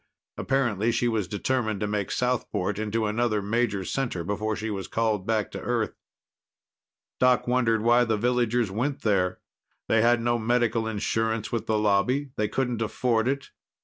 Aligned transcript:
Apparently, 0.35 0.91
she 0.91 1.07
was 1.07 1.27
determined 1.27 1.79
to 1.79 1.85
make 1.85 2.09
Southport 2.09 2.79
into 2.79 3.05
another 3.05 3.39
major 3.39 3.85
center 3.85 4.23
before 4.23 4.55
she 4.55 4.71
was 4.71 4.87
called 4.87 5.27
back 5.27 5.51
to 5.51 5.61
Earth. 5.61 5.93
Doc 7.19 7.45
wondered 7.47 7.83
why 7.83 8.03
the 8.03 8.17
villagers 8.17 8.71
went 8.71 9.01
there. 9.01 9.41
They 9.87 10.01
had 10.01 10.19
no 10.19 10.39
medical 10.39 10.87
insurance 10.87 11.51
with 11.51 11.67
the 11.67 11.77
Lobby; 11.77 12.31
they 12.35 12.47
couldn't 12.47 12.81
afford 12.81 13.27
it. 13.27 13.51